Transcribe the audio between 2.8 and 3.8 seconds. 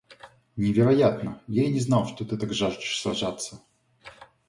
сражаться.